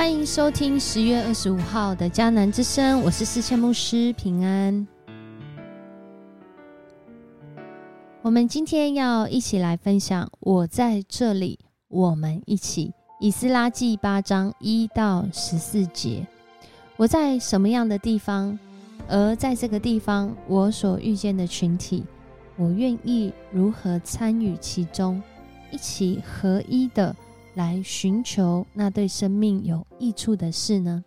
[0.00, 4.88] 欢迎收听十月二十五号的迦南之声，我是四千牧师平安。
[8.22, 11.58] 我们今天要一起来分享，我在这里，
[11.88, 12.94] 我们一起。
[13.20, 16.26] 以斯拉记八章一到十四节，
[16.96, 18.58] 我在什么样的地方？
[19.06, 22.02] 而在这个地方，我所遇见的群体，
[22.56, 25.22] 我愿意如何参与其中，
[25.70, 27.14] 一起合一的。
[27.54, 31.04] 来寻求那对生命有益处的事呢？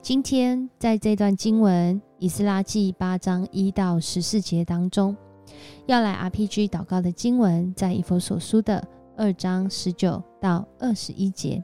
[0.00, 5.16] 今天在这段经文《以斯拉记》八章一到十四节当中，
[5.86, 11.62] 要来 RPG 祷告的经文，在以弗所书的二章十九到二十一节，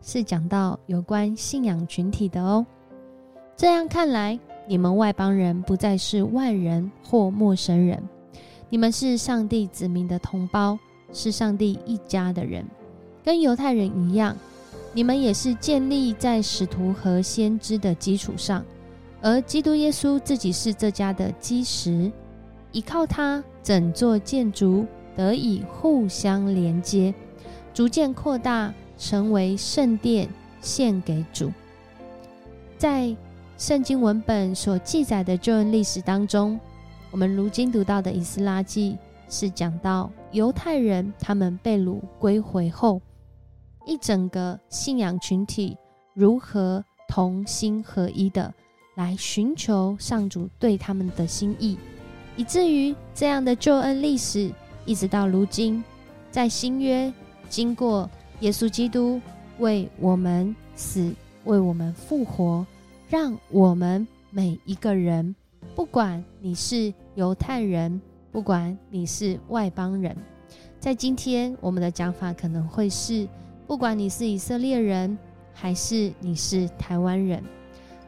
[0.00, 2.64] 是讲到有关信仰群体的哦。
[3.56, 8.02] 这样看来，你们外邦人不再是外人或陌生人，
[8.68, 10.78] 你们是上帝子民的同胞，
[11.12, 12.64] 是上帝一家的人。
[13.24, 14.36] 跟犹太人一样，
[14.92, 18.64] 你们也是建立在使徒和先知的基础上，
[19.20, 22.10] 而基督耶稣自己是这家的基石，
[22.72, 24.84] 依靠他，整座建筑
[25.16, 27.14] 得以互相连接，
[27.72, 30.28] 逐渐扩大，成为圣殿，
[30.60, 31.52] 献给主。
[32.76, 33.14] 在
[33.56, 36.58] 圣经文本所记载的救恩历史当中，
[37.12, 38.98] 我们如今读到的《以斯拉记》
[39.32, 43.00] 是讲到犹太人他们被掳归回后。
[43.84, 45.76] 一整个信仰群体
[46.14, 48.52] 如何同心合一的
[48.94, 51.78] 来寻求上主对他们的心意，
[52.36, 54.52] 以至于这样的救恩历史
[54.84, 55.82] 一直到如今，
[56.30, 57.12] 在新约
[57.48, 58.08] 经过
[58.40, 59.20] 耶稣基督
[59.58, 62.66] 为我们死、为我们复活，
[63.08, 65.34] 让我们每一个人，
[65.74, 70.16] 不管你是犹太人，不管你是外邦人，
[70.78, 73.26] 在今天我们的讲法可能会是。
[73.66, 75.16] 不管你是以色列人，
[75.54, 77.42] 还是你是台湾人，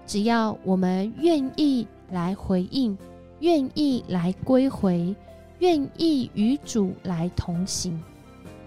[0.06, 2.96] 只要我们愿意来回应，
[3.40, 5.14] 愿意来归回，
[5.60, 7.98] 愿意与主来同行，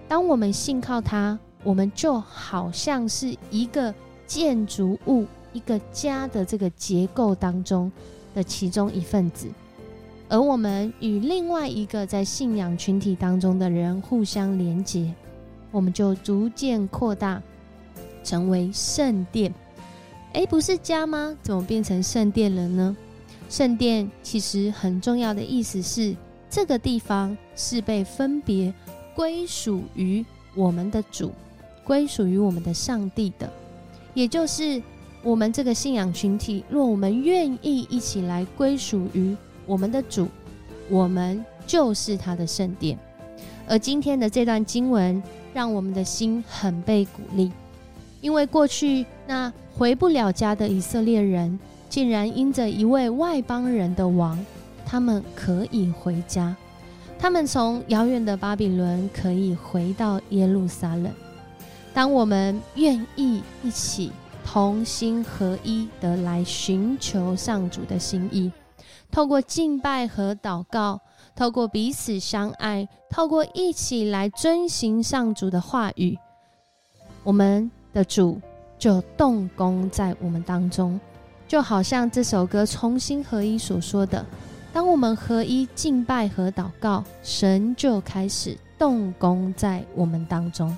[0.08, 3.94] 当我们信靠他，我们就好像是一个
[4.26, 7.92] 建筑物、一个家的这个结构当中
[8.34, 9.48] 的其中一份子，
[10.30, 15.14] 而我们与另外一个在信仰群体当中的人互相连结。
[15.72, 17.42] 我们就逐渐扩大，
[18.24, 19.54] 成为圣殿。
[20.34, 21.36] 哎，不是家吗？
[21.42, 22.96] 怎么变成圣殿了呢？
[23.50, 26.16] 圣殿其实很重要的意思是，
[26.50, 28.74] 这个地方是被分别
[29.16, 30.24] 归属于
[30.54, 31.32] 我们的主，
[31.84, 33.52] 归属于我们的上帝的。
[34.14, 34.82] 也就是
[35.24, 39.36] 我们这个信仰群体，若我们愿意一起来归属于
[39.66, 40.28] 我们的主，
[40.90, 42.98] 我们就是他的圣殿。
[43.68, 45.22] 而今天的这段经文。
[45.58, 47.52] 让我们的心很被鼓励，
[48.22, 51.58] 因为过去那回不了家的以色列人，
[51.90, 54.38] 竟然因着一位外邦人的王，
[54.86, 56.56] 他们可以回家，
[57.18, 61.12] 他们从遥远的巴比伦可以回到耶路撒冷。
[61.92, 64.12] 当我们愿意一起
[64.46, 68.52] 同心合一的来寻求上主的心意，
[69.12, 71.00] 透过敬拜和祷告。
[71.36, 76.18] 透过彼此相爱，透过一起来遵行上主的话语，
[77.24, 78.42] 我们的主
[78.80, 81.00] 就动工在我们当中，
[81.48, 84.26] 就好像这首歌《重新合一》所说的：
[84.74, 90.76] 当我们合一敬拜和祷告，神就开始动工在我们当中。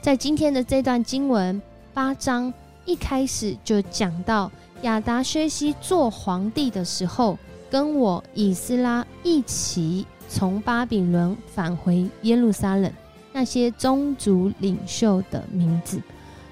[0.00, 1.60] 在今天的这段经文
[1.92, 4.48] 八章一开始就讲到
[4.82, 7.36] 亚达薛西做皇帝的时候。
[7.70, 12.92] 跟我以斯拉一起从巴比伦返回耶路撒冷，
[13.32, 16.00] 那些宗族领袖的名字，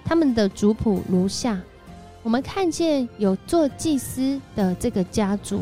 [0.05, 1.61] 他们的族谱如下：
[2.23, 5.61] 我们看见有做祭司的这个家族，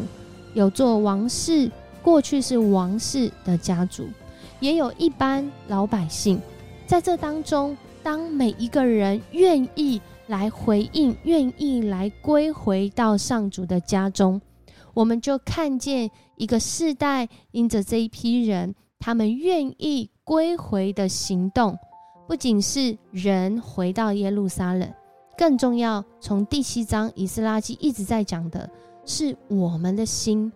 [0.55, 1.71] 有做王室，
[2.03, 4.09] 过去是王室的家族，
[4.61, 6.41] 也有一般老百姓。
[6.87, 14.41] 在这当中，当每一个人愿意来回应，愿意来归回到上主的家中。
[14.95, 21.77] 我们就看见一个世代，因着这一批人，他们愿意归回的行动，
[22.29, 24.89] 不仅是人回到耶路撒冷，
[25.37, 26.03] 更重要。
[26.21, 28.71] 从第七章以斯拉记一直在讲的
[29.05, 30.51] 是，我们的心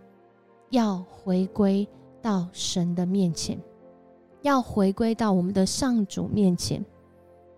[0.70, 1.87] 要回归
[2.23, 3.61] 到神的面前，
[4.43, 6.85] 要回归到我们的上主面前，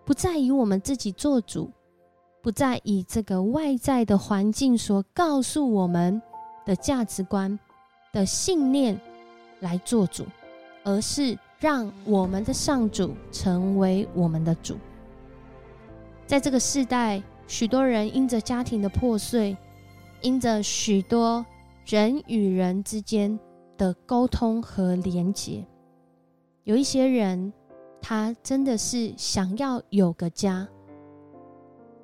[0.04, 1.70] 不再以我们自己做主，
[2.42, 6.20] 不再以这个外在的环境所告诉我们。
[6.64, 7.58] 的价值观、
[8.12, 8.98] 的信念
[9.60, 10.24] 来做主，
[10.84, 14.76] 而是让我们的上主成为我们的主。
[16.26, 19.56] 在这个世代，许多人因着家庭的破碎，
[20.20, 21.44] 因着许多
[21.86, 23.38] 人与人之间
[23.76, 25.66] 的沟通和连结，
[26.64, 27.52] 有一些人，
[28.00, 30.68] 他真的是想要有个家，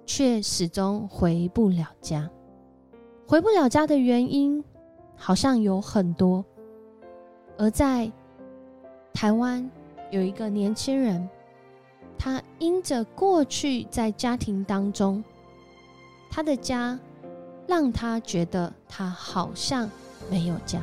[0.04, 2.28] 却始终回不了家。
[3.28, 4.62] 回不了家的原因，
[5.16, 6.44] 好像有很多。
[7.58, 8.10] 而在
[9.12, 9.68] 台湾，
[10.10, 11.28] 有一个年轻人。
[12.18, 15.22] 他因着过去在家庭当中，
[16.30, 16.98] 他的家
[17.66, 19.90] 让他觉得他好像
[20.30, 20.82] 没有家，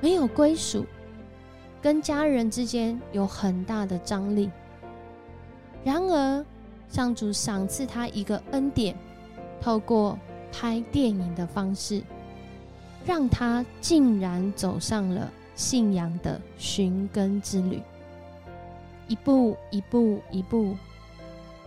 [0.00, 0.84] 没有归属，
[1.80, 4.50] 跟家人之间有很大的张力。
[5.84, 6.44] 然而，
[6.88, 8.96] 上主赏赐他一个恩典，
[9.60, 10.18] 透过
[10.52, 12.02] 拍电影的方式，
[13.04, 17.82] 让他竟然走上了信仰的寻根之旅。
[19.08, 20.76] 一步一步一步，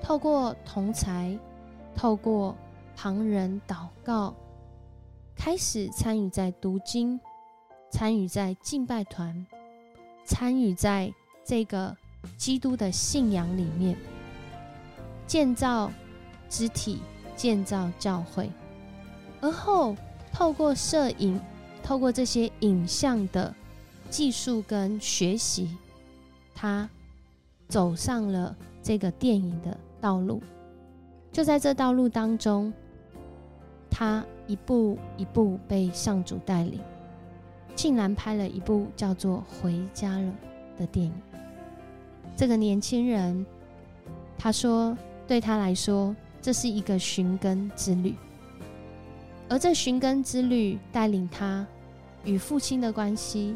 [0.02, 1.38] 透过同才，
[1.96, 2.56] 透过
[2.96, 4.34] 旁人祷告，
[5.36, 7.20] 开始参与在读经，
[7.92, 9.46] 参与在敬拜团，
[10.24, 11.12] 参与在
[11.44, 11.96] 这个
[12.38, 13.98] 基督的信仰里面，
[15.28, 15.92] 建造
[16.50, 17.02] 肢体，
[17.36, 18.50] 建造教会。
[19.46, 19.96] 而后，
[20.34, 21.40] 透过摄影，
[21.84, 23.54] 透过这些影像的
[24.10, 25.78] 技术跟学习，
[26.54, 26.90] 他。
[27.68, 30.40] 走上了这个电影的道路，
[31.32, 32.72] 就在这道路当中，
[33.90, 36.80] 他一步一步被上主带领，
[37.76, 40.32] 竟然拍了一部叫做《回家了》
[40.80, 41.14] 的电影。
[42.36, 43.44] 这个年轻人
[44.38, 44.96] 他说，
[45.28, 48.14] 对他来说，这是一个寻根之旅，
[49.48, 51.66] 而这寻根之旅带领他
[52.24, 53.56] 与父亲的关系，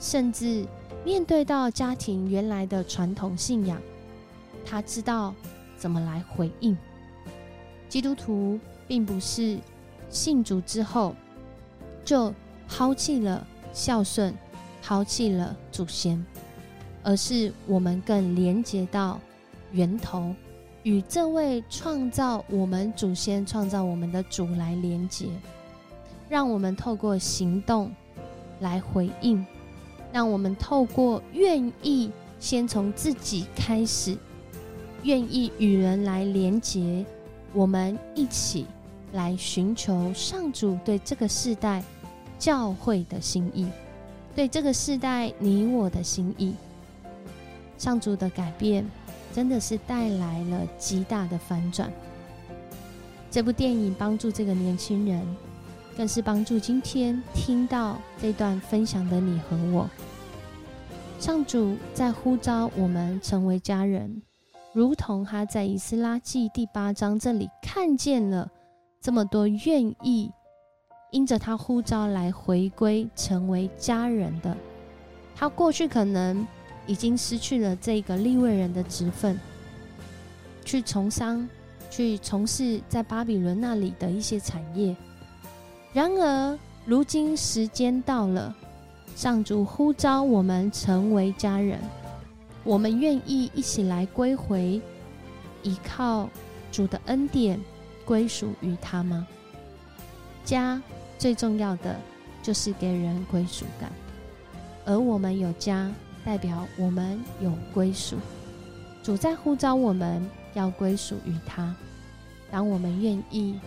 [0.00, 0.66] 甚至。
[1.04, 3.80] 面对到家庭原来的传统信仰，
[4.66, 5.32] 他知道
[5.76, 6.76] 怎么来回应。
[7.88, 9.58] 基督徒并不是
[10.10, 11.14] 信主之后
[12.04, 12.34] 就
[12.68, 14.34] 抛弃了孝顺，
[14.82, 16.22] 抛弃了祖先，
[17.02, 19.18] 而是我们更连接到
[19.70, 20.34] 源头，
[20.88, 25.26] 与这位创造我们祖先、创造我们的主来连接，
[26.30, 27.92] 让我们透过行动
[28.60, 29.44] 来回应。
[30.10, 34.16] 让我们透过愿意先从自己开始，
[35.02, 37.04] 愿意与人来连结，
[37.52, 38.64] 我们一起
[39.12, 41.84] 来寻求上主对这个世代
[42.38, 43.66] 教会的心意，
[44.34, 46.54] 对这个世代你我的心意。
[47.76, 48.82] 上主的改变
[49.38, 51.88] 真的是带来了极大的反转。
[53.30, 55.24] 这部电影帮助这个年轻人。
[55.96, 59.88] 更是帮助今天听到这段分享的你和我。
[61.20, 64.22] 上主在呼召我们成为家人，
[64.72, 68.48] 如同他在以斯拉记第八章这里看见了
[69.00, 70.32] 这么多愿意
[71.12, 74.56] 因着他呼召来回归成为家人的。
[75.36, 76.44] 他过去可能
[76.88, 79.38] 已经失去了这个立位人的职分，
[80.64, 81.48] 去从商，
[81.90, 84.96] 去从事在巴比伦那里的一些产业。
[85.92, 88.54] 然而，如今时间到了，
[89.14, 91.78] 上主呼召我们成为家人，
[92.64, 94.80] 我们愿意一起来归回，
[95.62, 96.28] 依靠
[96.72, 97.60] 主的恩典，
[98.04, 99.26] 归属于他吗？
[100.44, 100.80] 家
[101.18, 101.94] 最重要的
[102.42, 103.90] 就是给人归属感，
[104.86, 105.90] 而我们有家，
[106.28, 108.14] 代表我们有归属。
[109.02, 111.74] 主在呼召我们要归属于他，
[112.50, 113.58] 当我们愿意。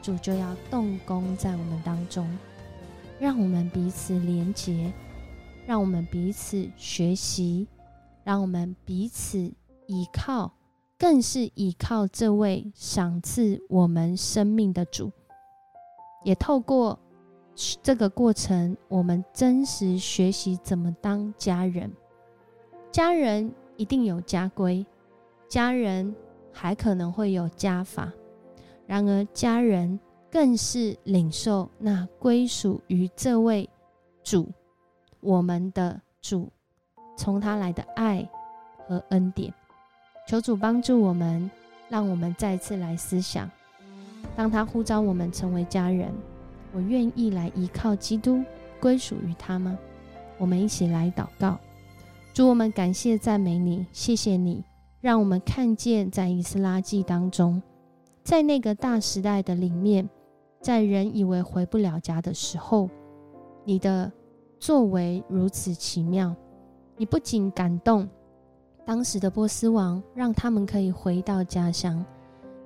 [0.00, 2.24] 主就要动工在我们当中，
[3.18, 4.92] 让我们彼此连结，
[5.66, 7.66] 让我们彼此学习，
[8.22, 9.38] 让我们彼此
[9.88, 10.52] 依靠，
[10.96, 15.10] 更是依靠这位赏赐我们生命的主。
[16.22, 17.00] 也透过
[17.82, 21.90] 这个过程，我们真实学习怎么当家人。
[22.92, 24.84] 家人一定有家规，
[25.48, 26.14] 家人
[26.52, 28.12] 还可能会有家法。
[28.86, 29.98] 然而，家人
[30.30, 33.68] 更是领受那归属于这位
[34.22, 34.48] 主，
[35.20, 36.50] 我们的主，
[37.16, 38.28] 从他来的爱
[38.86, 39.52] 和恩典。
[40.28, 41.50] 求主帮助我们，
[41.88, 43.50] 让我们再次来思想：
[44.36, 46.12] 当他呼召我们成为家人，
[46.76, 48.44] 我愿意来依靠基督，
[48.78, 49.78] 归属于他吗？
[50.36, 51.58] 我们一起来祷告：
[52.34, 54.62] 主，我们感谢赞美你，谢谢你，
[55.00, 57.62] 让我们看见在以斯拉记当中。
[58.22, 60.06] 在那个大时代的里面，
[60.60, 62.90] 在人以为回不了家的时候，
[63.64, 64.12] 你的
[64.60, 66.36] 作为如此奇妙。
[66.98, 68.06] 你不仅感动
[68.84, 72.04] 当时的波斯王，让他们可以回到家乡，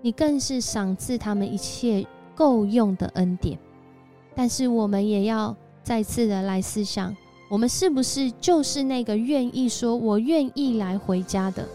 [0.03, 3.57] 你更是赏赐他们一切够用的恩典。
[4.41, 7.15] 但是我们也要再次的来思想，
[7.51, 11.69] 我们是不是就是那个愿意说“我愿意来回家”的，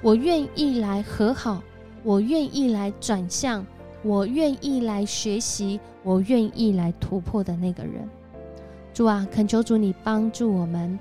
[0.00, 1.60] 我愿意来和好，
[2.04, 3.66] 我愿意来转向，
[4.04, 8.08] 我愿意来学习，我愿意来突破的那个人。
[8.94, 10.96] 主啊，恳求主你帮助我们，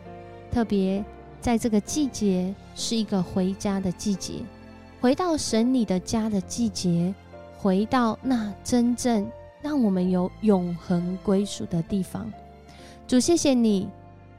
[0.52, 1.06] 特别
[1.40, 4.34] 在这个季节是一个回家的季节，
[5.00, 7.14] 回到神你的家的季节，
[7.60, 9.30] 回到那真正。
[9.66, 12.32] 让我们有永恒归属的地方。
[13.08, 13.90] 主，谢谢你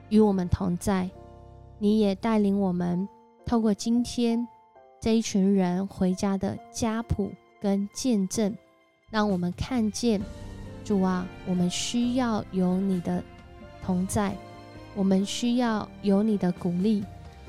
[0.09, 1.11] 与我们同在，
[1.81, 3.09] 你也带领我们
[3.45, 4.47] 透过今天
[5.01, 8.57] 这一群人回家的家谱跟见证，
[9.11, 10.23] 让我们看见
[10.85, 13.21] 主啊，我们需要有你的
[13.85, 14.33] 同在，
[14.95, 17.03] 我们需要有你的鼓励，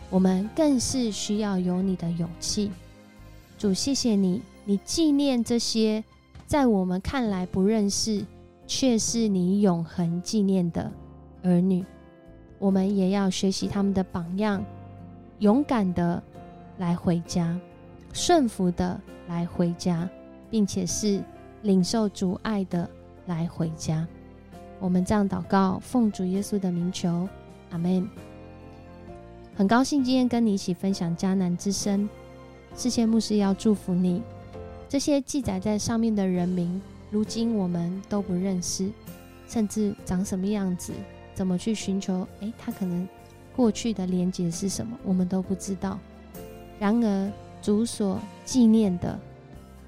[0.10, 2.72] 我们更是需要有你的勇气。
[3.60, 6.04] 主，谢谢你，你纪念这些。
[6.48, 8.26] 在我们看来不认识，
[8.66, 10.90] 却是你永恒纪念的
[11.44, 11.86] 儿女，
[12.58, 14.64] 我们也要学习他们的榜样，
[15.40, 16.24] 勇敢的
[16.78, 17.60] 来回家，
[18.14, 20.10] 顺服的来回家，
[20.50, 21.22] 并且是
[21.64, 22.90] 领受主爱的
[23.26, 24.08] 来回家。
[24.80, 27.28] 我们这样祷告，奉主耶稣的名求，
[27.72, 28.08] 阿门。
[29.54, 32.08] 很高兴今天跟你一起分享迦南之声，
[32.74, 34.24] 世界牧师要祝福你。
[34.90, 38.90] 这些记载在上面的人名，如今我们都不认识，
[39.48, 40.94] 甚至长什么样子，
[41.34, 42.26] 怎么去寻求？
[42.40, 43.08] 诶，他可能
[43.56, 46.00] 过去的连结是什么，我们都不知道。
[46.80, 49.20] 然而，主所纪念的，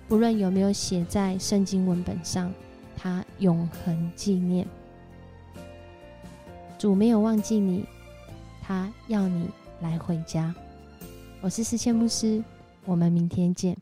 [0.08, 2.54] 不论有没有写在圣经文本上，
[2.98, 4.68] 他永恒纪念。
[6.78, 7.86] 主没有忘记你，
[8.62, 9.50] 他要你
[9.82, 10.54] 来回家。
[11.42, 12.44] 我是思谦牧师，
[12.86, 13.78] 我们明天见。